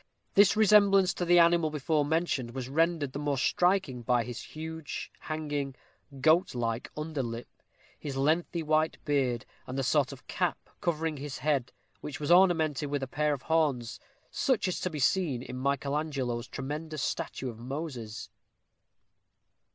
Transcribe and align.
This 0.33 0.57
resemblance 0.57 1.13
to 1.13 1.25
the 1.25 1.37
animal 1.37 1.69
before 1.69 2.03
mentioned 2.03 2.55
was 2.55 2.67
rendered 2.69 3.13
the 3.13 3.19
more 3.19 3.37
striking 3.37 4.01
by 4.01 4.23
his 4.23 4.41
huge, 4.41 5.11
hanging, 5.19 5.75
goat 6.21 6.55
like 6.55 6.89
under 6.97 7.21
lip, 7.21 7.47
his 7.99 8.17
lengthy 8.17 8.63
white 8.63 8.97
beard, 9.05 9.45
and 9.67 9.77
a 9.77 9.83
sort 9.83 10.11
of 10.11 10.25
cap, 10.25 10.57
covering 10.81 11.17
his 11.17 11.37
head, 11.37 11.71
which 11.99 12.19
was 12.19 12.31
ornamented 12.31 12.89
with 12.89 13.03
a 13.03 13.07
pair 13.07 13.31
of 13.31 13.43
horns, 13.43 13.99
such 14.31 14.67
as 14.67 14.79
are 14.79 14.83
to 14.85 14.89
be 14.89 14.97
seen 14.97 15.43
in 15.43 15.55
Michael 15.59 15.95
Angelo's 15.95 16.47
tremendous 16.47 17.03
statue 17.03 17.51
of 17.51 17.59
Moses. 17.59 18.31